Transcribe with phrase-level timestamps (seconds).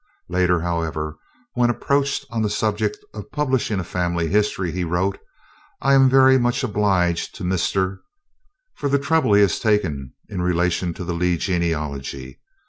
[0.29, 1.19] Later, however,
[1.53, 5.19] when approached on the subject of publishing a family history, he wrote:
[5.79, 7.99] "I am very much obliged to Mr.
[8.73, 12.39] for the trouble he has taken in relation to the Lee genealogy.